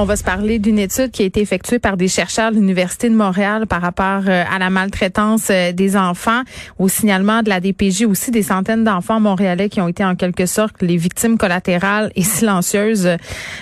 On 0.00 0.04
va 0.04 0.14
se 0.14 0.22
parler 0.22 0.60
d'une 0.60 0.78
étude 0.78 1.10
qui 1.10 1.24
a 1.24 1.24
été 1.24 1.40
effectuée 1.40 1.80
par 1.80 1.96
des 1.96 2.06
chercheurs 2.06 2.52
de 2.52 2.54
l'Université 2.54 3.10
de 3.10 3.16
Montréal 3.16 3.66
par 3.66 3.82
rapport 3.82 4.22
euh, 4.28 4.44
à 4.48 4.60
la 4.60 4.70
maltraitance 4.70 5.48
euh, 5.50 5.72
des 5.72 5.96
enfants, 5.96 6.42
au 6.78 6.86
signalement 6.86 7.42
de 7.42 7.48
la 7.48 7.58
DPJ, 7.58 8.04
aussi 8.04 8.30
des 8.30 8.44
centaines 8.44 8.84
d'enfants 8.84 9.18
montréalais 9.18 9.68
qui 9.68 9.80
ont 9.80 9.88
été 9.88 10.04
en 10.04 10.14
quelque 10.14 10.46
sorte 10.46 10.82
les 10.82 10.96
victimes 10.96 11.36
collatérales 11.36 12.12
et 12.14 12.22
silencieuses 12.22 13.06
euh, 13.08 13.16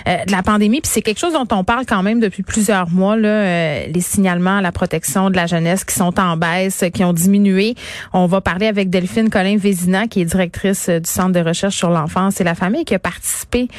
de 0.05 0.31
la 0.31 0.43
pandémie. 0.43 0.79
Puis 0.79 0.91
c'est 0.93 1.01
quelque 1.01 1.17
chose 1.17 1.33
dont 1.33 1.47
on 1.49 1.63
parle 1.63 1.87
quand 1.87 2.03
même 2.03 2.19
depuis 2.19 2.43
plusieurs 2.43 2.87
mois, 2.91 3.15
là, 3.15 3.87
les 3.87 4.01
signalements 4.01 4.57
à 4.57 4.61
la 4.61 4.71
protection 4.71 5.31
de 5.31 5.35
la 5.35 5.47
jeunesse 5.47 5.85
qui 5.85 5.95
sont 5.95 6.19
en 6.19 6.37
baisse, 6.37 6.83
qui 6.93 7.03
ont 7.03 7.13
diminué. 7.13 7.73
On 8.13 8.27
va 8.27 8.41
parler 8.41 8.67
avec 8.67 8.91
Delphine 8.91 9.31
Colin-Vézina, 9.31 10.05
qui 10.05 10.21
est 10.21 10.25
directrice 10.25 10.87
du 10.87 11.09
Centre 11.09 11.31
de 11.31 11.39
recherche 11.39 11.77
sur 11.77 11.89
l'enfance 11.89 12.39
et 12.39 12.43
la 12.43 12.53
famille, 12.53 12.85
qui 12.85 12.93
a 12.93 12.99
participé 12.99 13.69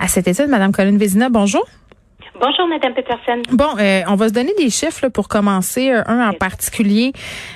à 0.00 0.08
cette 0.08 0.26
étude. 0.26 0.48
Madame 0.48 0.72
Colin-Vézina, 0.72 1.28
bonjour. 1.28 1.64
Bonjour, 2.40 2.68
Madame 2.68 2.94
Peterson. 2.94 3.42
Bon, 3.50 3.76
euh, 3.80 4.02
on 4.06 4.14
va 4.14 4.28
se 4.28 4.32
donner 4.32 4.52
des 4.56 4.70
chiffres 4.70 5.08
pour 5.08 5.26
commencer. 5.26 5.90
Euh, 5.90 6.02
un 6.06 6.28
en 6.28 6.32
particulier, 6.32 7.12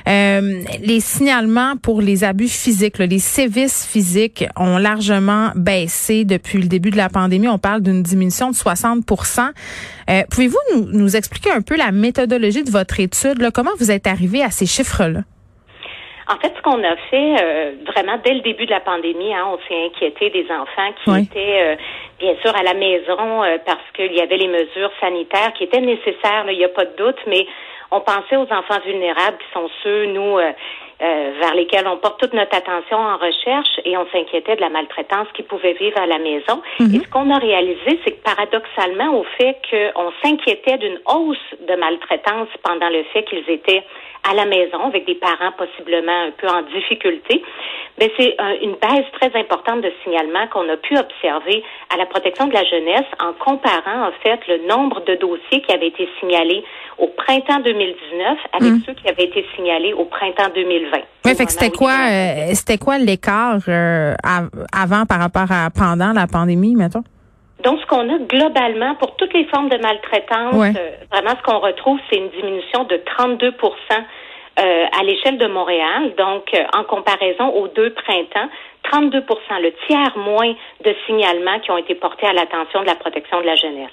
euh, 0.09 0.63
les 0.81 0.99
signalements 0.99 1.77
pour 1.77 2.01
les 2.01 2.25
abus 2.25 2.49
physiques, 2.49 2.99
les 2.99 3.21
sévices 3.21 3.87
physiques 3.87 4.45
ont 4.57 4.79
largement 4.79 5.53
baissé 5.55 6.25
depuis 6.25 6.59
le 6.59 6.67
début 6.67 6.91
de 6.91 6.97
la 6.97 7.09
pandémie. 7.09 7.47
On 7.47 7.59
parle 7.59 7.83
d'une 7.83 8.03
diminution 8.03 8.51
de 8.51 8.57
60% 8.57 9.51
Pouvez-vous 10.31 10.59
nous, 10.75 10.87
nous, 10.93 11.17
expliquer 11.17 11.51
un 11.53 11.63
peu 11.63 11.77
la 11.77 11.91
méthodologie 11.91 12.65
de 12.65 12.71
votre 12.71 13.01
étude? 13.01 13.41
Là? 13.41 13.51
Comment 13.51 13.71
vous 13.79 13.91
êtes 13.91 14.07
arrivé 14.07 14.43
à 14.43 14.51
ces 14.51 14.67
chiffres-là? 14.67 15.23
En 16.29 16.37
fait, 16.37 16.53
ce 16.57 16.63
qu'on 16.63 16.83
a 16.85 16.97
fait 17.11 17.37
euh, 17.41 17.73
vraiment 17.87 18.19
dès 18.25 18.35
le 18.35 18.41
début 18.41 18.67
de 18.67 18.71
la 18.71 18.81
pandémie, 18.81 19.35
hein, 19.35 19.47
on 19.53 19.59
s'est 19.67 19.87
inquiété 19.87 20.31
des 20.31 20.47
enfants 20.51 20.93
qui 21.05 21.23
étaient 21.23 21.63
euh, 21.63 21.77
bien 22.21 22.35
sûr 22.43 22.55
à 22.55 22.63
la 22.63 22.75
maison 22.75 23.43
euh, 23.43 23.59
parce 23.67 23.85
qu'il 23.95 24.13
y 24.13 24.21
avait 24.21 24.37
les 24.37 24.49
mesures 24.49 24.93
sanitaires 25.01 25.53
qui 25.55 25.65
étaient 25.65 25.81
nécessaires, 25.81 26.45
il 26.49 26.59
n'y 26.59 26.65
a 26.65 26.69
pas 26.69 26.85
de 26.85 26.97
doute, 26.97 27.19
mais 27.27 27.47
on 27.91 28.01
pensait 28.01 28.37
aux 28.37 28.51
enfants 28.53 28.81
vulnérables 28.87 29.37
qui 29.39 29.53
sont 29.53 29.69
ceux, 29.83 30.07
nous, 30.07 30.39
vers 30.99 31.55
lesquels 31.55 31.87
on 31.87 31.99
porte 31.99 32.21
toute 32.21 32.33
notre 32.33 32.57
attention 32.57 32.97
en 32.97 33.19
recherche 33.19 33.81
et 33.85 33.99
on 33.99 34.07
s'inquiétait 34.11 34.57
de 34.57 34.63
la 34.63 34.71
maltraitance 34.71 35.27
qu'ils 35.35 35.45
pouvaient 35.45 35.75
vivre 35.75 35.99
à 36.01 36.07
la 36.07 36.19
maison. 36.19 36.63
Mm-hmm. 36.81 36.97
Et 36.97 37.05
ce 37.05 37.09
qu'on 37.11 37.29
a 37.29 37.39
réalisé, 37.39 38.01
c'est 38.03 38.13
que 38.13 38.23
paradoxalement, 38.23 39.19
au 39.19 39.25
fait 39.37 39.59
qu'on 39.69 40.11
s'inquiétait 40.25 40.79
d'une 40.79 41.01
hausse 41.05 41.37
de 41.69 41.75
maltraitance 41.75 42.49
pendant 42.63 42.89
le 42.89 43.03
fait 43.13 43.25
qu'ils 43.25 43.51
étaient 43.51 43.83
à 44.29 44.35
la 44.35 44.47
maison 44.47 44.87
avec 44.87 45.07
des 45.07 45.17
parents 45.17 45.53
possiblement 45.59 46.27
un 46.27 46.31
peu 46.31 46.49
en 46.49 46.63
difficulté, 46.63 47.43
mais 47.99 48.11
c'est 48.17 48.37
une 48.63 48.77
baisse 48.81 49.07
très 49.21 49.39
importante 49.39 49.83
de 49.83 49.93
signalement 50.03 50.47
qu'on 50.49 50.69
a 50.69 50.77
pu 50.77 50.97
observer 50.97 51.63
à 51.93 51.97
la 51.97 52.07
protection 52.07 52.47
de 52.47 52.55
la 52.55 52.65
jeunesse 52.65 53.07
en 53.21 53.33
comparant 53.33 54.09
en 54.09 54.13
fait 54.23 54.41
le 54.49 54.67
nombre 54.67 55.05
de 55.05 55.17
dossiers 55.17 55.63
qui 55.63 55.73
avaient 55.73 55.89
été 55.89 56.09
signalés 56.21 56.65
au 56.99 57.09
printemps 57.09 57.61
2019 57.61 58.39
avec 58.53 58.73
mmh. 58.73 58.81
ceux 58.87 58.95
qui 58.95 59.09
avaient 59.09 59.25
été 59.25 59.45
signalés 59.57 59.93
au 59.93 60.05
printemps 60.05 60.51
2020. 60.55 60.99
Oui, 61.25 61.35
fait 61.35 61.45
que 61.45 61.53
c'était 61.53 61.71
quoi, 61.71 61.97
euh, 62.11 62.55
c'était 62.55 62.79
quoi 62.79 62.99
l'écart 62.99 63.59
euh, 63.69 64.15
avant 64.73 65.05
par 65.07 65.21
rapport 65.21 65.51
à 65.51 65.71
pendant 65.71 66.13
la 66.13 66.27
pandémie, 66.27 66.75
mettons? 66.77 67.03
Donc, 67.63 67.81
ce 67.81 67.87
qu'on 67.87 68.09
a 68.13 68.19
globalement 68.19 68.95
pour 68.97 69.15
toutes 69.17 69.33
les 69.35 69.45
formes 69.47 69.69
de 69.69 69.77
maltraitance, 69.77 70.55
euh, 70.55 70.91
vraiment 71.11 71.37
ce 71.39 71.43
qu'on 71.45 71.61
retrouve, 71.61 71.99
c'est 72.11 72.17
une 72.17 72.31
diminution 72.31 72.85
de 72.85 72.97
32% 72.97 73.53
euh, 74.59 74.85
à 74.99 75.05
l'échelle 75.05 75.39
de 75.39 75.47
Montréal. 75.47 76.13
Donc, 76.19 76.53
euh, 76.55 76.65
en 76.77 76.85
comparaison 76.85 77.49
aux 77.51 77.69
deux 77.69 77.93
printemps, 77.95 78.49
32% 78.93 79.23
le 79.63 79.73
tiers 79.87 80.17
moins 80.17 80.53
de 80.85 80.95
signalements 81.07 81.61
qui 81.61 81.71
ont 81.71 81.79
été 81.79 81.95
portés 81.95 82.27
à 82.27 82.33
l'attention 82.33 82.81
de 82.81 82.87
la 82.87 82.97
protection 82.97 83.41
de 83.41 83.47
la 83.47 83.55
jeunesse. 83.55 83.91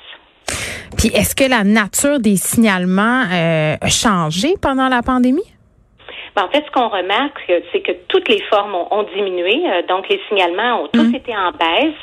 Puis, 0.97 1.09
est-ce 1.09 1.35
que 1.35 1.47
la 1.47 1.63
nature 1.63 2.19
des 2.19 2.35
signalements 2.35 3.23
a 3.29 3.87
changé 3.87 4.55
pendant 4.59 4.89
la 4.89 5.03
pandémie? 5.03 5.47
Ben, 6.35 6.43
en 6.43 6.49
fait, 6.49 6.63
ce 6.65 6.71
qu'on 6.71 6.89
remarque, 6.89 7.39
c'est 7.71 7.81
que 7.81 7.91
toutes 8.07 8.27
les 8.27 8.41
formes 8.49 8.75
ont, 8.75 9.05
diminué. 9.15 9.61
donc, 9.87 10.09
les 10.09 10.19
signalements 10.27 10.83
ont 10.83 10.87
tous 10.87 11.11
mmh. 11.11 11.15
été 11.15 11.37
en 11.37 11.51
baisse 11.51 11.95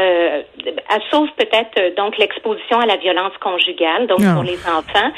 euh, 0.00 0.42
sauf 1.10 1.28
peut-être 1.36 1.78
euh, 1.78 1.90
donc 1.96 2.16
l'exposition 2.18 2.78
à 2.78 2.86
la 2.86 2.96
violence 2.96 3.32
conjugale, 3.40 4.06
donc 4.06 4.20
pour 4.34 4.42
les 4.42 4.58
enfants, 4.66 5.10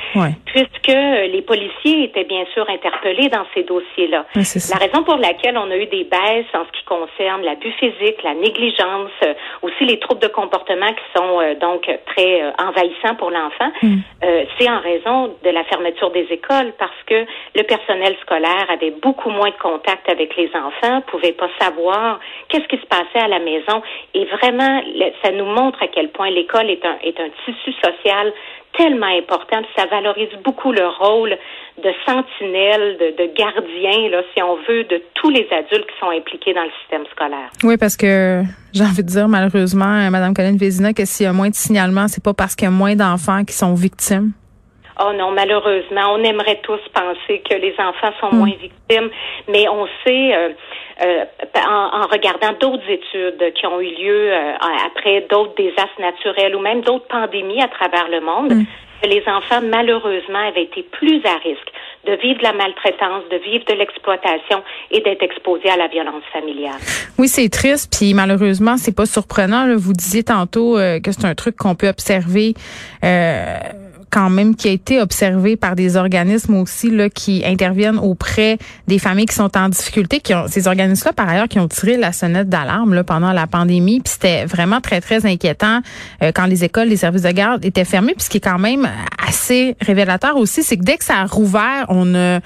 puisque 0.46 0.88
les 0.88 1.42
policiers 1.42 2.04
étaient 2.04 2.24
bien 2.24 2.44
sûr 2.52 2.68
interpellés 2.68 3.28
dans 3.28 3.44
ces 3.54 3.62
dossiers-là. 3.64 4.26
la 4.34 4.76
raison 4.76 5.02
pour 5.04 5.16
laquelle 5.16 5.56
on 5.56 5.70
a 5.70 5.76
eu 5.76 5.86
des 5.86 6.04
baisses 6.04 6.52
en 6.54 6.64
ce 6.64 6.78
qui 6.78 6.84
concerne 6.84 7.42
l'abus 7.42 7.72
physique, 7.72 8.22
la 8.22 8.34
négligence, 8.34 9.10
euh, 9.24 9.34
aussi 9.62 9.84
les 9.84 9.98
troubles 9.98 10.22
de 10.22 10.28
comportement 10.28 10.88
qui 10.88 11.18
sont 11.18 11.40
euh, 11.40 11.54
donc 11.54 11.88
très 12.06 12.42
envahissants 12.58 13.14
pour 13.16 13.30
l'enfant, 13.30 13.70
mm. 13.82 13.98
c'est 14.58 14.70
en 14.70 14.80
raison 14.80 15.34
de 15.44 15.50
la 15.50 15.64
fermeture 15.64 16.10
des 16.10 16.26
écoles 16.30 16.72
parce 16.78 16.90
que 17.06 17.24
le 17.54 17.62
personnel 17.62 18.14
scolaire 18.22 18.66
avait 18.70 18.92
beaucoup 19.02 19.30
moins 19.30 19.50
de 19.50 19.62
contact 19.62 20.08
avec 20.08 20.36
les 20.36 20.50
enfants, 20.54 21.02
pouvait 21.06 21.32
pas 21.32 21.48
savoir 21.60 22.20
qu'est-ce 22.48 22.66
qui 22.68 22.76
se 22.76 22.86
passait 22.86 23.24
à 23.24 23.28
la 23.28 23.38
maison 23.38 23.82
et 24.14 24.24
vraiment 24.26 24.71
ça 25.22 25.30
nous 25.32 25.46
montre 25.46 25.82
à 25.82 25.88
quel 25.88 26.10
point 26.10 26.30
l'école 26.30 26.70
est 26.70 26.84
un, 26.84 26.96
est 27.02 27.18
un 27.20 27.28
tissu 27.44 27.72
social 27.82 28.32
tellement 28.76 29.18
important, 29.18 29.60
ça 29.76 29.86
valorise 29.86 30.30
beaucoup 30.44 30.72
le 30.72 30.86
rôle 30.86 31.36
de 31.82 31.90
sentinelle, 32.06 32.96
de, 32.98 33.22
de 33.22 33.30
gardien, 33.34 34.10
là, 34.10 34.22
si 34.34 34.42
on 34.42 34.56
veut, 34.68 34.84
de 34.84 35.02
tous 35.14 35.30
les 35.30 35.46
adultes 35.50 35.86
qui 35.86 35.98
sont 36.00 36.10
impliqués 36.10 36.54
dans 36.54 36.62
le 36.62 36.70
système 36.80 37.04
scolaire. 37.10 37.50
Oui, 37.64 37.76
parce 37.76 37.96
que 37.96 38.42
j'ai 38.72 38.84
envie 38.84 39.02
de 39.02 39.08
dire 39.08 39.28
malheureusement, 39.28 40.10
Mme 40.10 40.34
Colline 40.34 40.56
Vézina, 40.56 40.92
que 40.92 41.04
s'il 41.04 41.26
y 41.26 41.28
a 41.28 41.32
moins 41.32 41.50
de 41.50 41.54
signalements, 41.54 42.08
c'est 42.08 42.24
pas 42.24 42.34
parce 42.34 42.54
qu'il 42.54 42.66
y 42.66 42.68
a 42.68 42.72
moins 42.72 42.94
d'enfants 42.94 43.44
qui 43.44 43.54
sont 43.54 43.74
victimes. 43.74 44.32
Oh 45.00 45.12
non, 45.16 45.30
malheureusement, 45.32 46.14
on 46.14 46.22
aimerait 46.22 46.60
tous 46.62 46.80
penser 46.94 47.42
que 47.48 47.54
les 47.54 47.74
enfants 47.78 48.12
sont 48.20 48.30
hmm. 48.30 48.38
moins 48.38 48.54
victimes, 48.60 49.10
mais 49.48 49.66
on 49.68 49.86
sait, 50.04 50.34
euh, 50.34 50.50
euh, 51.04 51.24
en, 51.66 52.06
regardant 52.06 52.52
d'autres 52.60 52.88
études 52.88 53.52
qui 53.54 53.66
ont 53.66 53.80
eu 53.80 53.90
lieu 53.94 54.32
euh, 54.32 54.52
après 54.86 55.26
d'autres 55.28 55.54
désastres 55.56 56.00
naturels 56.00 56.54
ou 56.54 56.60
même 56.60 56.82
d'autres 56.82 57.06
pandémies 57.08 57.62
à 57.62 57.68
travers 57.68 58.08
le 58.08 58.20
monde, 58.20 58.52
que 59.02 59.08
les 59.08 59.22
enfants, 59.26 59.60
malheureusement, 59.62 60.48
avaient 60.48 60.64
été 60.64 60.84
plus 60.92 61.20
à 61.24 61.38
risque 61.38 61.72
de 62.06 62.12
vivre 62.22 62.38
de 62.38 62.44
la 62.44 62.52
maltraitance, 62.52 63.24
de 63.30 63.36
vivre 63.38 63.64
de 63.68 63.74
l'exploitation 63.74 64.62
et 64.90 65.00
d'être 65.00 65.22
exposés 65.22 65.70
à 65.70 65.76
la 65.76 65.88
violence 65.88 66.22
familiale. 66.32 66.78
Oui, 67.18 67.28
c'est 67.28 67.48
triste, 67.48 67.92
puis 67.96 68.14
malheureusement, 68.14 68.76
c'est 68.76 68.94
pas 68.94 69.06
surprenant. 69.06 69.66
Vous 69.76 69.92
disiez 69.92 70.22
tantôt 70.22 70.76
que 70.76 71.12
c'est 71.12 71.24
un 71.24 71.34
truc 71.34 71.56
qu'on 71.56 71.74
peut 71.74 71.88
observer 71.88 72.54
quand 74.12 74.28
même 74.28 74.54
qui 74.54 74.68
a 74.68 74.70
été 74.70 75.00
observé 75.00 75.56
par 75.56 75.74
des 75.74 75.96
organismes 75.96 76.54
aussi 76.56 76.90
là 76.90 77.08
qui 77.08 77.42
interviennent 77.46 77.98
auprès 77.98 78.58
des 78.86 78.98
familles 78.98 79.24
qui 79.24 79.34
sont 79.34 79.56
en 79.56 79.70
difficulté 79.70 80.20
qui 80.20 80.34
ont 80.34 80.44
ces 80.48 80.68
organismes 80.68 81.06
là 81.06 81.12
par 81.14 81.28
ailleurs 81.28 81.48
qui 81.48 81.58
ont 81.58 81.66
tiré 81.66 81.96
la 81.96 82.12
sonnette 82.12 82.50
d'alarme 82.50 82.92
là 82.92 83.04
pendant 83.04 83.32
la 83.32 83.46
pandémie. 83.46 84.00
Puis 84.00 84.12
c'était 84.12 84.44
vraiment 84.44 84.82
très 84.82 85.00
très 85.00 85.24
inquiétant 85.24 85.80
euh, 86.22 86.30
quand 86.34 86.44
les 86.44 86.62
écoles 86.62 86.88
les 86.88 86.98
services 86.98 87.22
de 87.22 87.30
garde 87.30 87.64
étaient 87.64 87.86
fermés. 87.86 88.12
Puis 88.12 88.24
ce 88.24 88.30
qui 88.30 88.36
est 88.36 88.40
quand 88.40 88.58
même 88.58 88.86
assez 89.26 89.76
révélateur 89.80 90.36
aussi 90.36 90.62
c'est 90.62 90.76
que 90.76 90.84
dès 90.84 90.98
que 90.98 91.04
ça 91.04 91.16
a 91.16 91.24
rouvert 91.24 91.86
on 91.88 92.14
a 92.14 92.40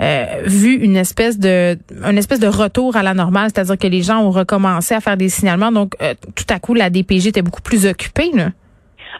euh, 0.00 0.24
vu 0.46 0.74
une 0.74 0.96
espèce 0.96 1.38
de 1.38 1.78
une 2.08 2.16
espèce 2.18 2.40
de 2.40 2.48
retour 2.48 2.96
à 2.96 3.02
la 3.02 3.12
normale. 3.12 3.50
C'est-à-dire 3.54 3.76
que 3.76 3.86
les 3.86 4.02
gens 4.02 4.20
ont 4.20 4.30
recommencé 4.30 4.94
à 4.94 5.00
faire 5.00 5.18
des 5.18 5.28
signalements. 5.28 5.72
Donc 5.72 5.94
euh, 6.00 6.14
tout 6.34 6.46
à 6.48 6.58
coup 6.58 6.72
la 6.72 6.88
DPJ 6.88 7.28
était 7.28 7.42
beaucoup 7.42 7.62
plus 7.62 7.86
occupée. 7.86 8.32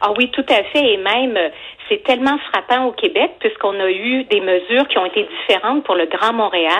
Ah 0.00 0.12
oui, 0.16 0.30
tout 0.30 0.44
à 0.48 0.62
fait. 0.64 0.94
Et 0.94 0.96
même, 0.96 1.38
c'est 1.88 2.02
tellement 2.04 2.38
frappant 2.50 2.86
au 2.86 2.92
Québec 2.92 3.32
puisqu'on 3.40 3.78
a 3.78 3.90
eu 3.90 4.24
des 4.24 4.40
mesures 4.40 4.88
qui 4.88 4.98
ont 4.98 5.06
été 5.06 5.28
différentes 5.38 5.84
pour 5.84 5.94
le 5.94 6.06
Grand 6.06 6.32
Montréal 6.32 6.78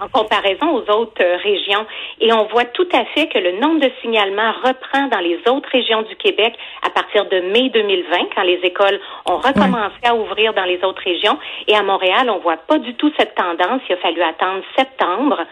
en 0.00 0.08
comparaison 0.08 0.70
aux 0.70 0.90
autres 0.90 1.22
euh, 1.22 1.36
régions. 1.36 1.86
Et 2.20 2.32
on 2.32 2.46
voit 2.46 2.64
tout 2.64 2.88
à 2.92 3.04
fait 3.06 3.28
que 3.28 3.38
le 3.38 3.58
nombre 3.60 3.80
de 3.80 3.90
signalements 4.00 4.52
reprend 4.64 5.08
dans 5.08 5.20
les 5.20 5.38
autres 5.48 5.68
régions 5.70 6.02
du 6.02 6.16
Québec 6.16 6.54
à 6.82 6.90
partir 6.90 7.26
de 7.26 7.40
mai 7.40 7.70
2020, 7.70 8.16
quand 8.34 8.42
les 8.42 8.60
écoles 8.62 9.00
ont 9.26 9.36
recommencé 9.36 9.94
à 10.04 10.14
ouvrir 10.14 10.54
dans 10.54 10.64
les 10.64 10.82
autres 10.84 11.02
régions. 11.02 11.38
Et 11.66 11.76
à 11.76 11.82
Montréal, 11.82 12.30
on 12.30 12.38
voit 12.38 12.56
pas 12.56 12.78
du 12.78 12.94
tout 12.94 13.12
cette 13.18 13.34
tendance. 13.34 13.82
Il 13.88 13.94
a 13.94 13.98
fallu 13.98 14.22
attendre 14.22 14.62
septembre 14.76 15.44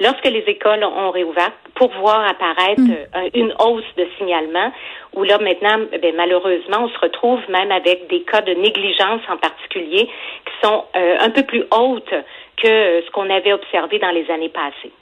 lorsque 0.00 0.24
les 0.24 0.44
écoles 0.46 0.84
ont 0.84 1.10
réouvert 1.10 1.52
pour 1.74 1.90
voir 2.00 2.26
apparaître 2.26 2.80
mm. 2.80 2.96
euh, 3.16 3.30
une 3.34 3.52
hausse 3.58 3.84
de 3.96 4.06
signalement, 4.18 4.72
où 5.14 5.22
là 5.22 5.38
maintenant, 5.38 5.86
eh 5.92 6.12
malheureusement, 6.12 6.84
on 6.84 6.88
se 6.88 6.98
retrouve 6.98 7.40
même 7.50 7.70
avec 7.70 8.08
des 8.08 8.22
cas 8.22 8.42
de 8.42 8.52
négligence 8.52 9.20
en 9.30 9.36
particulier 9.36 10.06
qui 10.06 10.66
sont 10.66 10.84
euh, 10.96 11.16
un 11.20 11.30
peu 11.30 11.42
plus 11.42 11.64
hautes 11.70 12.14
que 12.56 13.02
ce 13.04 13.10
qu'on 13.12 13.28
avait 13.28 13.52
observé 13.52 13.98
dans 13.98 14.10
les 14.10 14.28
années 14.30 14.48
passées. 14.48 14.92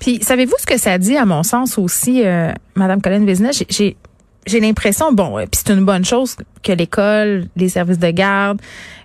Puis, 0.00 0.16
savez-vous 0.22 0.56
ce 0.58 0.66
que 0.66 0.78
ça 0.78 0.98
dit, 0.98 1.16
à 1.16 1.24
mon 1.24 1.42
sens 1.42 1.78
aussi, 1.78 2.26
euh, 2.26 2.50
Madame 2.74 3.00
Colin 3.00 3.24
Vézina? 3.24 3.50
J'ai 3.52 3.96
j'ai 4.46 4.60
l'impression, 4.60 5.12
bon, 5.12 5.36
puis 5.38 5.60
c'est 5.64 5.72
une 5.72 5.84
bonne 5.84 6.04
chose 6.04 6.36
que 6.62 6.72
l'école, 6.72 7.46
les 7.56 7.68
services 7.68 7.98
de 7.98 8.10
garde 8.10 8.60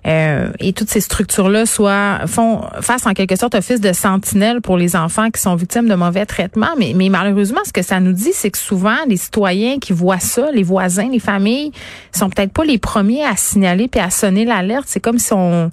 euh, 0.06 0.50
et 0.60 0.72
toutes 0.72 0.88
ces 0.88 1.00
structures-là 1.00 1.66
soient 1.66 2.20
font 2.26 2.62
fassent 2.80 3.06
en 3.06 3.12
quelque 3.12 3.36
sorte 3.36 3.54
office 3.54 3.80
de 3.80 3.92
sentinelle 3.92 4.60
pour 4.60 4.76
les 4.76 4.96
enfants 4.96 5.30
qui 5.30 5.40
sont 5.40 5.54
victimes 5.54 5.88
de 5.88 5.94
mauvais 5.94 6.26
traitements. 6.26 6.74
Mais, 6.78 6.92
mais 6.94 7.08
malheureusement, 7.08 7.60
ce 7.64 7.72
que 7.72 7.82
ça 7.82 8.00
nous 8.00 8.12
dit, 8.12 8.32
c'est 8.32 8.50
que 8.50 8.58
souvent 8.58 8.96
les 9.08 9.16
citoyens 9.16 9.78
qui 9.78 9.92
voient 9.92 10.20
ça, 10.20 10.50
les 10.52 10.62
voisins, 10.62 11.08
les 11.10 11.20
familles, 11.20 11.72
sont 12.12 12.30
peut-être 12.30 12.52
pas 12.52 12.64
les 12.64 12.78
premiers 12.78 13.24
à 13.24 13.36
signaler 13.36 13.88
puis 13.88 14.00
à 14.00 14.10
sonner 14.10 14.44
l'alerte. 14.44 14.84
C'est 14.86 15.00
comme 15.00 15.18
si 15.18 15.32
on 15.32 15.70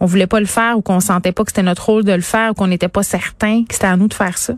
on 0.00 0.06
voulait 0.06 0.28
pas 0.28 0.38
le 0.38 0.46
faire 0.46 0.78
ou 0.78 0.80
qu'on 0.80 1.00
sentait 1.00 1.32
pas 1.32 1.42
que 1.42 1.50
c'était 1.50 1.64
notre 1.64 1.86
rôle 1.86 2.04
de 2.04 2.12
le 2.12 2.20
faire 2.20 2.52
ou 2.52 2.54
qu'on 2.54 2.68
n'était 2.68 2.88
pas 2.88 3.02
certain 3.02 3.64
que 3.64 3.74
c'était 3.74 3.88
à 3.88 3.96
nous 3.96 4.06
de 4.06 4.14
faire 4.14 4.38
ça 4.38 4.54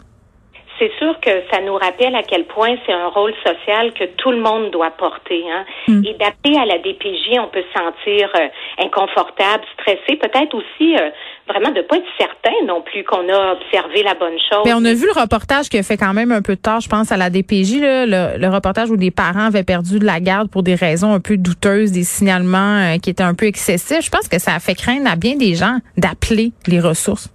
c'est 0.80 0.90
sûr 0.98 1.14
que 1.20 1.30
ça 1.52 1.60
nous 1.60 1.74
rappelle 1.74 2.14
à 2.16 2.22
quel 2.22 2.44
point 2.46 2.74
c'est 2.86 2.92
un 2.92 3.08
rôle 3.08 3.34
social 3.44 3.92
que 3.92 4.04
tout 4.16 4.30
le 4.30 4.40
monde 4.40 4.70
doit 4.70 4.90
porter. 4.90 5.44
Hein? 5.52 5.64
Mm. 5.86 6.04
Et 6.06 6.14
d'appeler 6.14 6.56
à 6.56 6.64
la 6.64 6.78
DPJ, 6.78 7.38
on 7.38 7.48
peut 7.48 7.62
se 7.62 7.78
sentir 7.78 8.30
euh, 8.34 8.48
inconfortable, 8.78 9.62
stressé, 9.74 10.16
peut-être 10.16 10.54
aussi 10.54 10.96
euh, 10.96 11.10
vraiment 11.46 11.70
de 11.70 11.82
pas 11.82 11.96
être 11.96 12.06
certain 12.18 12.56
non 12.66 12.80
plus 12.80 13.04
qu'on 13.04 13.28
a 13.28 13.52
observé 13.52 14.02
la 14.02 14.14
bonne 14.14 14.38
chose. 14.50 14.62
Mais 14.64 14.72
on 14.72 14.84
a 14.84 14.94
vu 14.94 15.06
le 15.06 15.20
reportage 15.20 15.68
qui 15.68 15.76
a 15.76 15.82
fait 15.82 15.98
quand 15.98 16.14
même 16.14 16.32
un 16.32 16.42
peu 16.42 16.56
de 16.56 16.60
tort, 16.60 16.80
je 16.80 16.88
pense, 16.88 17.12
à 17.12 17.18
la 17.18 17.28
DPJ, 17.28 17.80
là, 17.80 18.36
le, 18.38 18.48
reportage 18.48 18.90
où 18.90 18.96
des 18.96 19.10
parents 19.10 19.46
avaient 19.46 19.64
perdu 19.64 19.98
de 19.98 20.06
la 20.06 20.20
garde 20.20 20.50
pour 20.50 20.62
des 20.62 20.74
raisons 20.74 21.12
un 21.12 21.20
peu 21.20 21.36
douteuses, 21.36 21.92
des 21.92 22.04
signalements 22.04 22.94
euh, 22.94 22.98
qui 22.98 23.10
étaient 23.10 23.22
un 23.22 23.34
peu 23.34 23.46
excessifs. 23.46 24.02
Je 24.02 24.10
pense 24.10 24.28
que 24.28 24.38
ça 24.38 24.54
a 24.54 24.60
fait 24.60 24.74
craindre 24.74 25.10
à 25.10 25.16
bien 25.16 25.36
des 25.36 25.54
gens 25.54 25.78
d'appeler 25.98 26.52
les 26.66 26.80
ressources. 26.80 27.28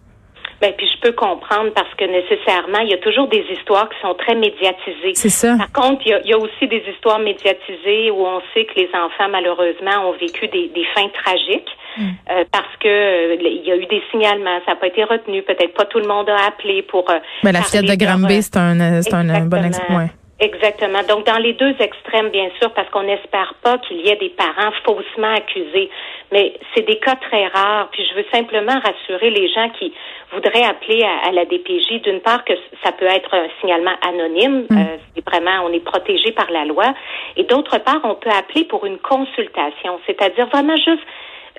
Ben, 0.62 0.74
puis 0.78 0.88
je 0.88 1.00
peux 1.02 1.12
comprendre 1.12 1.72
parce 1.76 1.94
que 1.96 2.06
nécessairement, 2.06 2.80
il 2.80 2.90
y 2.90 2.94
a 2.94 2.98
toujours 2.98 3.28
des 3.28 3.46
histoires 3.52 3.90
qui 3.90 4.00
sont 4.02 4.14
très 4.14 4.36
médiatisées. 4.36 5.14
C'est 5.14 5.30
ça. 5.30 5.58
Par 5.58 5.72
contre, 5.72 6.02
il 6.06 6.22
y, 6.26 6.34
a, 6.34 6.38
aussi 6.38 6.68
des 6.68 6.84
histoires 6.92 7.20
médiatisées 7.20 8.12
où 8.12 8.26
on 8.26 8.42
sait 8.54 8.66
que 8.66 8.76
les 8.76 8.90
enfants, 8.94 9.30
malheureusement, 9.30 10.10
ont 10.10 10.14
vécu 10.14 10.48
des, 10.48 10.70
des 10.70 10.86
fins 10.96 11.10
tragiques. 11.10 11.70
Mm. 11.98 12.10
Euh, 12.30 12.44
parce 12.52 12.76
que 12.80 12.88
euh, 12.88 13.38
il 13.40 13.66
y 13.66 13.72
a 13.72 13.76
eu 13.76 13.86
des 13.86 14.02
signalements, 14.12 14.60
ça 14.66 14.72
n'a 14.72 14.76
pas 14.78 14.88
été 14.88 15.04
retenu. 15.04 15.44
Peut-être 15.44 15.74
pas 15.74 15.86
tout 15.86 16.00
le 16.00 16.08
monde 16.08 16.30
a 16.30 16.48
appelé 16.48 16.82
pour. 16.84 17.10
Euh, 17.10 17.20
Mais 17.44 17.52
la 17.52 17.62
fillette 17.62 17.86
de 17.86 17.96
Granby, 17.96 18.42
c'est 18.42 18.58
un, 18.58 19.02
c'est 19.02 19.14
un 19.14 19.46
bon 19.46 19.64
exemple. 19.64 20.10
Exactement. 20.38 21.02
Donc, 21.08 21.26
dans 21.26 21.38
les 21.38 21.54
deux 21.54 21.74
extrêmes, 21.80 22.30
bien 22.30 22.50
sûr, 22.60 22.70
parce 22.74 22.90
qu'on 22.90 23.04
n'espère 23.04 23.54
pas 23.64 23.78
qu'il 23.78 24.02
y 24.02 24.10
ait 24.10 24.18
des 24.18 24.30
parents 24.30 24.72
faussement 24.84 25.34
accusés. 25.34 25.90
Mais 26.34 26.54
c'est 26.74 26.82
des 26.82 27.00
cas 27.00 27.16
très 27.16 27.48
rares. 27.48 27.88
Puis, 27.92 28.06
je 28.06 28.16
veux 28.16 28.26
simplement 28.34 28.78
rassurer 28.80 29.30
les 29.30 29.48
gens 29.48 29.70
qui 29.80 29.94
voudraient 30.34 30.66
appeler 30.66 31.04
à, 31.24 31.32
la 31.32 31.46
DPJ. 31.46 32.02
D'une 32.02 32.20
part, 32.20 32.44
que 32.44 32.52
ça 32.84 32.92
peut 32.92 33.06
être 33.06 33.34
un 33.34 33.48
signalement 33.62 33.96
anonyme. 34.02 34.66
Mm. 34.70 34.78
Euh, 34.78 34.98
c'est 35.16 35.26
vraiment, 35.26 35.66
on 35.66 35.72
est 35.72 35.86
protégé 35.86 36.34
par 36.34 36.52
la 36.52 36.66
loi. 36.66 36.94
Et 37.38 37.44
d'autre 37.44 37.78
part, 37.78 38.02
on 38.04 38.16
peut 38.16 38.30
appeler 38.30 38.66
pour 38.66 38.86
une 38.86 38.98
consultation. 38.98 40.02
C'est-à-dire 40.06 40.48
vraiment 40.48 40.76
juste 40.76 41.04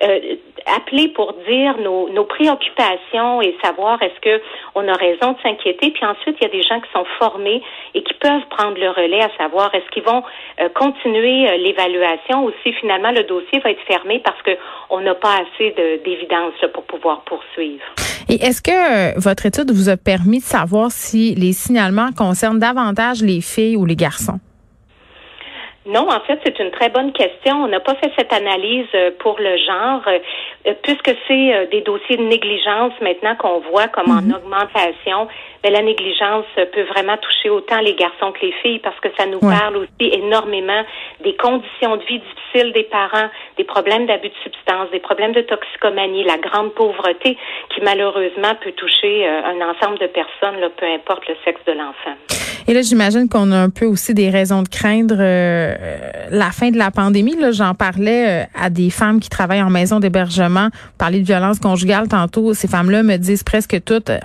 euh, 0.03 0.35
appeler 0.67 1.07
pour 1.07 1.33
dire 1.47 1.77
nos, 1.79 2.25
préoccupations 2.25 3.41
et 3.41 3.55
savoir 3.63 4.01
est-ce 4.03 4.19
que 4.19 4.43
on 4.75 4.87
a 4.87 4.93
raison 4.93 5.31
de 5.31 5.37
s'inquiéter. 5.41 5.91
Puis 5.91 6.05
ensuite, 6.05 6.35
il 6.39 6.43
y 6.43 6.45
a 6.45 6.51
des 6.51 6.61
gens 6.61 6.79
qui 6.81 6.91
sont 6.93 7.05
formés 7.17 7.63
et 7.95 8.03
qui 8.03 8.13
peuvent 8.15 8.45
prendre 8.49 8.77
le 8.77 8.89
relais 8.89 9.21
à 9.21 9.29
savoir 9.37 9.73
est-ce 9.73 9.89
qu'ils 9.91 10.03
vont 10.03 10.23
euh, 10.59 10.69
continuer 10.75 11.49
euh, 11.49 11.57
l'évaluation 11.57 12.45
ou 12.45 12.51
si 12.63 12.73
finalement 12.73 13.11
le 13.11 13.23
dossier 13.23 13.59
va 13.59 13.71
être 13.71 13.81
fermé 13.87 14.19
parce 14.23 14.41
que 14.43 14.51
on 14.89 14.99
n'a 14.99 15.15
pas 15.15 15.35
assez 15.35 15.73
d'évidence 16.03 16.53
pour 16.73 16.83
pouvoir 16.83 17.21
poursuivre. 17.21 17.83
Et 18.29 18.35
est-ce 18.35 18.61
que 18.61 19.19
votre 19.19 19.45
étude 19.45 19.71
vous 19.71 19.89
a 19.89 19.97
permis 19.97 20.39
de 20.39 20.43
savoir 20.43 20.91
si 20.91 21.33
les 21.35 21.53
signalements 21.53 22.09
concernent 22.15 22.59
davantage 22.59 23.23
les 23.23 23.41
filles 23.41 23.77
ou 23.77 23.85
les 23.85 23.95
garçons? 23.95 24.39
Non, 25.87 26.09
en 26.09 26.19
fait, 26.19 26.37
c'est 26.43 26.59
une 26.59 26.71
très 26.71 26.89
bonne 26.89 27.13
question. 27.13 27.63
On 27.63 27.67
n'a 27.67 27.79
pas 27.79 27.95
fait 27.95 28.11
cette 28.17 28.33
analyse 28.33 28.87
euh, 28.93 29.11
pour 29.19 29.39
le 29.39 29.55
genre, 29.55 30.01
euh, 30.07 30.73
puisque 30.83 31.15
c'est 31.27 31.53
euh, 31.53 31.65
des 31.67 31.79
dossiers 31.79 32.17
de 32.17 32.23
négligence 32.23 32.91
maintenant 32.99 33.35
qu'on 33.37 33.59
voit 33.71 33.87
comme 33.87 34.11
en 34.11 34.21
mhm. 34.21 34.35
augmentation. 34.35 35.29
Mais 35.63 35.71
la 35.71 35.81
négligence 35.81 36.45
peut 36.55 36.83
vraiment 36.83 37.15
toucher 37.17 37.49
autant 37.49 37.79
les 37.79 37.93
garçons 37.95 38.33
que 38.33 38.45
les 38.45 38.51
filles 38.61 38.79
parce 38.79 38.99
que 38.99 39.07
ça 39.17 39.25
nous 39.25 39.39
parle 39.39 39.77
aussi 39.77 40.11
énormément 40.13 40.83
des 41.23 41.35
conditions 41.35 41.97
de 41.97 42.03
vie 42.03 42.19
difficiles 42.19 42.73
des 42.73 42.83
parents, 42.83 43.29
des 43.57 43.63
problèmes 43.63 44.05
d'abus 44.05 44.29
de 44.29 44.35
substances, 44.43 44.91
des 44.91 44.99
problèmes 44.99 45.33
de 45.33 45.41
toxicomanie, 45.41 46.23
la 46.23 46.37
grande 46.37 46.73
pauvreté 46.73 47.37
qui 47.73 47.81
malheureusement 47.81 48.55
peut 48.61 48.73
toucher 48.73 49.27
un 49.27 49.59
ensemble 49.61 49.97
de 49.97 50.07
personnes, 50.07 50.59
là, 50.59 50.69
peu 50.69 50.85
importe 50.85 51.27
le 51.27 51.35
sexe 51.43 51.61
de 51.65 51.73
l'enfant. 51.73 52.46
Et 52.69 52.73
là, 52.73 52.81
j'imagine 52.81 53.29
qu'on 53.29 53.53
a 53.53 53.57
un 53.57 53.69
peu 53.69 53.85
aussi 53.85 54.13
des 54.13 54.29
raisons 54.29 54.61
de 54.61 54.67
craindre 54.67 55.15
euh, 55.17 55.73
la 56.31 56.51
fin 56.51 56.69
de 56.69 56.77
la 56.77 56.91
pandémie. 56.91 57.37
Là, 57.39 57.51
j'en 57.53 57.73
parlais 57.73 58.43
euh, 58.43 58.45
à 58.59 58.69
des 58.69 58.89
femmes 58.89 59.21
qui 59.21 59.29
travaillent 59.29 59.61
en 59.61 59.69
maison 59.69 60.01
d'hébergement. 60.01 60.67
Parler 60.97 61.21
de 61.21 61.25
violence 61.25 61.59
conjugale 61.59 62.09
tantôt. 62.09 62.53
Ces 62.53 62.67
femmes-là 62.67 63.03
me 63.03 63.15
disent 63.15 63.43
presque 63.43 63.81
toutes, 63.85 64.09
euh, 64.09 64.19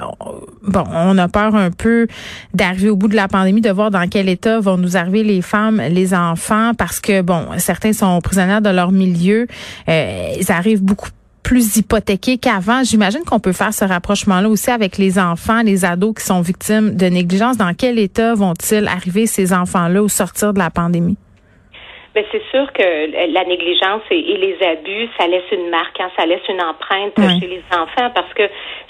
bon, 0.66 0.82
on 0.92 1.16
a 1.18 1.28
peur 1.28 1.54
un 1.54 1.70
peu 1.70 2.08
d'arriver 2.52 2.90
au 2.90 2.96
bout 2.96 3.06
de 3.06 3.14
la 3.14 3.28
pandémie, 3.28 3.60
de 3.60 3.70
voir 3.70 3.92
dans 3.92 4.08
quel 4.08 4.28
état 4.28 4.58
vont 4.58 4.76
nous 4.76 4.96
arriver 4.96 5.22
les 5.22 5.40
femmes, 5.40 5.80
les 5.90 6.12
enfants, 6.12 6.72
parce 6.76 6.98
que 6.98 7.22
bon, 7.22 7.46
certains 7.58 7.92
sont 7.92 8.20
prisonniers 8.20 8.60
de 8.60 8.70
leur 8.70 8.90
milieu. 8.90 9.46
ils 9.86 10.50
arrivent 10.50 10.82
beaucoup 10.82 11.10
plus 11.42 11.76
hypothéqués 11.76 12.38
qu'avant. 12.38 12.82
J'imagine 12.84 13.22
qu'on 13.24 13.40
peut 13.40 13.52
faire 13.52 13.72
ce 13.72 13.84
rapprochement-là 13.84 14.48
aussi 14.48 14.70
avec 14.70 14.98
les 14.98 15.18
enfants, 15.18 15.62
les 15.62 15.84
ados 15.84 16.14
qui 16.14 16.24
sont 16.24 16.40
victimes 16.40 16.96
de 16.96 17.06
négligence. 17.06 17.56
Dans 17.56 17.74
quel 17.74 17.98
état 17.98 18.34
vont-ils 18.34 18.86
arriver 18.86 19.26
ces 19.26 19.52
enfants-là 19.52 20.02
au 20.02 20.08
sortir 20.08 20.52
de 20.52 20.58
la 20.58 20.70
pandémie? 20.70 21.16
Ben 22.14 22.24
c'est 22.30 22.42
sûr 22.50 22.70
que 22.74 23.32
la 23.32 23.44
négligence 23.44 24.02
et, 24.10 24.36
les 24.36 24.58
abus, 24.66 25.08
ça 25.18 25.26
laisse 25.26 25.50
une 25.50 25.70
marque, 25.70 25.98
hein, 25.98 26.10
ça 26.14 26.26
laisse 26.26 26.46
une 26.46 26.60
empreinte 26.60 27.14
chez 27.40 27.46
les 27.46 27.62
enfants 27.72 28.10
parce 28.14 28.32
que 28.34 28.42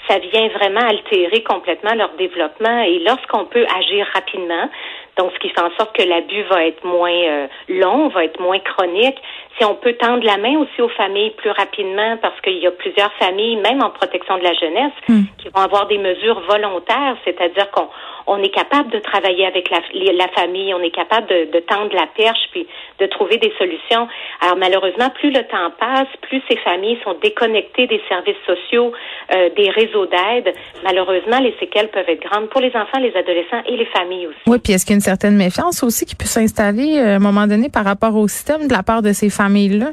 ça 0.09 0.19
vient 0.19 0.49
vraiment 0.49 0.81
altérer 0.81 1.41
complètement 1.41 1.93
leur 1.95 2.11
développement. 2.17 2.81
Et 2.81 2.99
lorsqu'on 2.99 3.45
peut 3.45 3.65
agir 3.79 4.05
rapidement, 4.13 4.69
donc 5.17 5.31
ce 5.33 5.39
qui 5.39 5.49
fait 5.49 5.61
en 5.61 5.71
sorte 5.77 5.95
que 5.95 6.03
l'abus 6.03 6.43
va 6.49 6.65
être 6.65 6.83
moins 6.83 7.11
euh, 7.11 7.47
long, 7.69 8.07
va 8.09 8.25
être 8.25 8.39
moins 8.39 8.59
chronique, 8.59 9.17
si 9.57 9.65
on 9.65 9.75
peut 9.75 9.93
tendre 9.93 10.25
la 10.25 10.37
main 10.37 10.57
aussi 10.57 10.81
aux 10.81 10.89
familles 10.89 11.31
plus 11.31 11.51
rapidement, 11.51 12.17
parce 12.21 12.39
qu'il 12.41 12.57
y 12.57 12.65
a 12.65 12.71
plusieurs 12.71 13.13
familles, 13.13 13.57
même 13.57 13.83
en 13.83 13.91
protection 13.91 14.37
de 14.37 14.43
la 14.43 14.53
jeunesse, 14.53 14.93
hmm. 15.07 15.23
qui 15.37 15.49
vont 15.49 15.61
avoir 15.61 15.87
des 15.87 15.99
mesures 15.99 16.41
volontaires, 16.47 17.15
c'est-à-dire 17.25 17.69
qu'on 17.71 17.87
on 18.27 18.41
est 18.41 18.49
capable 18.49 18.89
de 18.89 18.99
travailler 18.99 19.45
avec 19.45 19.69
la, 19.69 19.79
la 19.93 20.27
famille, 20.29 20.73
on 20.73 20.81
est 20.81 20.95
capable 20.95 21.27
de, 21.27 21.51
de, 21.51 21.59
tendre 21.59 21.93
la 21.93 22.07
perche 22.07 22.39
puis 22.51 22.65
de 22.99 23.05
trouver 23.07 23.37
des 23.37 23.51
solutions. 23.57 24.07
Alors 24.41 24.57
malheureusement, 24.57 25.09
plus 25.09 25.31
le 25.31 25.43
temps 25.43 25.71
passe, 25.79 26.07
plus 26.21 26.41
ces 26.49 26.57
familles 26.57 26.97
sont 27.03 27.15
déconnectées 27.21 27.87
des 27.87 28.01
services 28.07 28.37
sociaux, 28.45 28.93
euh, 29.33 29.49
des 29.55 29.69
réseaux 29.69 30.05
d'aide. 30.05 30.53
Malheureusement, 30.83 31.39
les 31.39 31.55
séquelles 31.59 31.89
peuvent 31.89 32.07
être 32.07 32.23
grandes 32.23 32.49
pour 32.49 32.61
les 32.61 32.73
enfants, 32.75 32.99
les 32.99 33.15
adolescents 33.15 33.61
et 33.67 33.75
les 33.75 33.87
familles 33.87 34.27
aussi. 34.27 34.39
Oui, 34.47 34.57
puis 34.59 34.73
est-ce 34.73 34.85
qu'il 34.85 34.93
y 34.93 34.95
a 34.95 34.99
une 34.99 35.01
certaine 35.03 35.35
méfiance 35.35 35.83
aussi 35.83 36.05
qui 36.05 36.15
peut 36.15 36.25
s'installer 36.25 36.97
euh, 36.97 37.13
à 37.13 37.15
un 37.15 37.19
moment 37.19 37.47
donné 37.47 37.69
par 37.69 37.85
rapport 37.85 38.15
au 38.15 38.27
système 38.27 38.67
de 38.67 38.73
la 38.73 38.83
part 38.83 39.01
de 39.01 39.11
ces 39.13 39.29
familles? 39.29 39.85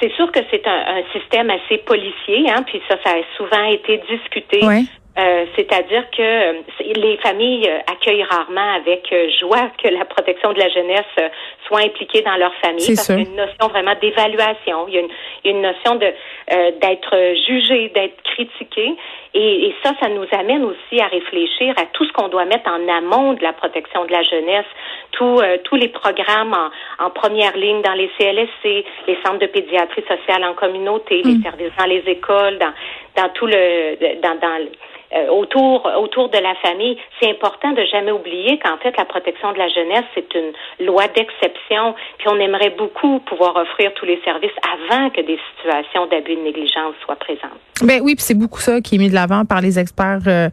C'est 0.00 0.12
sûr 0.12 0.30
que 0.30 0.40
c'est 0.50 0.66
un, 0.66 1.02
système 1.12 1.48
assez 1.48 1.78
policier, 1.78 2.50
hein, 2.50 2.62
puis 2.66 2.82
ça, 2.88 2.96
ça 3.02 3.10
a 3.12 3.36
souvent 3.36 3.64
été 3.64 4.02
discuté. 4.10 4.60
Euh, 5.18 5.46
c'est-à-dire 5.56 6.04
que 6.10 6.20
euh, 6.20 6.60
les 6.94 7.16
familles 7.18 7.66
euh, 7.66 7.78
accueillent 7.90 8.24
rarement 8.24 8.74
avec 8.74 9.14
joie 9.40 9.70
que 9.82 9.88
la 9.88 10.04
protection 10.04 10.52
de 10.52 10.58
la 10.58 10.68
jeunesse 10.68 11.32
soit 11.66 11.80
impliquée 11.80 12.20
dans 12.20 12.36
leur 12.36 12.52
famille 12.56 12.84
parce 12.86 13.06
qu'il 13.06 13.16
y 13.16 13.24
a 13.24 13.30
une 13.30 13.36
notion 13.36 13.68
vraiment 13.68 13.94
d'évaluation, 13.98 14.86
il 14.88 14.94
y 14.94 14.98
a 14.98 15.50
une, 15.50 15.62
notion 15.62 15.94
de 15.94 16.12
d'être 16.80 17.16
jugé, 17.46 17.88
d'être 17.94 18.22
critiqué. 18.22 18.94
Et, 19.34 19.74
ça, 19.82 19.92
ça 20.00 20.08
nous 20.08 20.26
amène 20.32 20.64
aussi 20.64 21.00
à 21.00 21.06
réfléchir 21.06 21.74
à 21.76 21.86
tout 21.92 22.04
ce 22.04 22.12
qu'on 22.12 22.28
doit 22.28 22.44
mettre 22.44 22.70
en 22.70 22.86
amont 22.88 23.32
de 23.32 23.42
la 23.42 23.52
protection 23.52 24.04
de 24.04 24.12
la 24.12 24.22
jeunesse, 24.22 24.66
tous 25.12 25.42
tous 25.64 25.76
les 25.76 25.88
programmes 25.88 26.54
en, 27.00 27.10
première 27.10 27.56
ligne 27.56 27.82
dans 27.82 27.94
les 27.94 28.10
CLSC, 28.18 28.84
les 29.08 29.18
centres 29.24 29.38
de 29.38 29.46
pédiatrie 29.46 30.04
sociale 30.06 30.44
en 30.44 30.54
communauté, 30.54 31.22
les 31.22 31.36
mm. 31.36 31.42
services 31.42 31.72
dans 31.78 31.86
les 31.86 32.04
écoles, 32.06 32.58
dans 32.58 32.72
dans 33.16 33.28
tout 33.30 33.46
le 33.46 34.20
dans 34.20 34.38
dans 34.38 34.66
euh, 35.14 35.28
autour 35.28 35.88
autour 35.98 36.28
de 36.30 36.38
la 36.38 36.54
famille, 36.56 36.96
c'est 37.20 37.30
important 37.30 37.72
de 37.72 37.84
jamais 37.90 38.12
oublier 38.12 38.58
qu'en 38.58 38.76
fait 38.78 38.96
la 38.96 39.04
protection 39.04 39.52
de 39.52 39.58
la 39.58 39.68
jeunesse 39.68 40.04
c'est 40.14 40.34
une 40.34 40.52
loi 40.86 41.06
d'exception, 41.08 41.94
puis 42.18 42.28
on 42.28 42.38
aimerait 42.38 42.70
beaucoup 42.70 43.20
pouvoir 43.20 43.56
offrir 43.56 43.92
tous 43.94 44.04
les 44.04 44.20
services 44.24 44.56
avant 44.62 45.10
que 45.10 45.20
des 45.20 45.38
situations 45.56 46.06
d'abus 46.06 46.36
de 46.36 46.40
négligence 46.40 46.94
soient 47.04 47.16
présentes. 47.16 47.60
Ben 47.82 48.00
oui, 48.02 48.14
puis 48.14 48.24
c'est 48.24 48.38
beaucoup 48.38 48.60
ça 48.60 48.80
qui 48.80 48.96
est 48.96 48.98
mis 48.98 49.10
de 49.10 49.14
l'avant 49.14 49.44
par 49.44 49.60
les 49.60 49.78
experts. 49.78 50.20
Euh, 50.26 50.48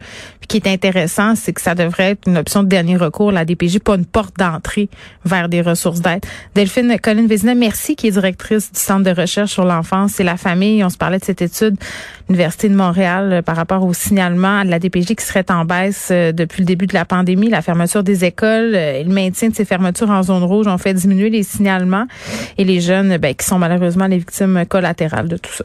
qui 0.48 0.58
est 0.58 0.68
intéressant, 0.68 1.36
c'est 1.36 1.54
que 1.54 1.62
ça 1.62 1.74
devrait 1.74 2.12
être 2.12 2.28
une 2.28 2.38
option 2.38 2.64
de 2.64 2.68
dernier 2.68 2.98
recours, 2.98 3.32
la 3.32 3.46
DPJ, 3.46 3.80
pas 3.80 3.96
une 3.96 4.06
porte 4.06 4.36
d'entrée 4.38 4.90
vers 5.26 5.50
des 5.50 5.62
ressources 5.62 6.02
d'aide. 6.02 6.24
Delphine 6.54 7.00
Colline 7.00 7.28
Vézina, 7.28 7.56
merci, 7.56 7.96
qui 7.96 8.08
est 8.08 8.12
directrice 8.12 8.72
du 8.72 8.80
Centre 8.80 9.04
de 9.04 9.20
recherche 9.20 9.52
sur 9.52 9.66
l'enfance 9.66 10.20
et 10.20 10.24
la 10.24 10.38
famille. 10.38 10.84
On 10.84 10.90
se 10.90 10.98
parlait 10.98 11.18
de 11.18 11.24
cette 11.24 11.42
étude 11.42 11.76
Université 12.30 12.70
de 12.70 12.76
Montréal 12.76 13.42
par 13.44 13.56
rapport 13.56 13.84
au 13.84 13.94
signalement 13.94 14.43
de 14.44 14.70
la 14.70 14.80
DPJ 14.80 15.16
qui 15.16 15.26
serait 15.26 15.50
en 15.50 15.66
baisse 15.66 16.12
depuis 16.12 16.62
le 16.62 16.66
début 16.66 16.86
de 16.86 16.94
la 16.94 17.06
pandémie, 17.06 17.50
la 17.50 17.62
fermeture 17.62 18.04
des 18.04 18.26
écoles 18.26 18.76
et 18.76 19.04
le 19.04 19.14
maintien 19.14 19.50
de 19.50 19.56
ces 19.56 19.66
fermetures 19.66 20.10
en 20.10 20.22
zone 20.22 20.44
rouge 20.44 20.68
ont 20.68 20.78
fait 20.78 20.94
diminuer 20.94 21.30
les 21.30 21.44
signalements 21.44 22.08
et 22.58 22.66
les 22.66 22.82
jeunes 22.82 23.18
ben, 23.18 23.34
qui 23.34 23.46
sont 23.46 23.58
malheureusement 23.58 24.08
les 24.08 24.18
victimes 24.18 24.66
collatérales 24.68 25.30
de 25.30 25.38
tout 25.38 25.54
ça. 25.54 25.64